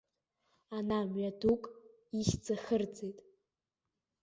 Ана 0.77 0.97
мҩадук 1.09 1.63
ихьӡ 2.19 2.45
ахырҵеит. 2.55 3.19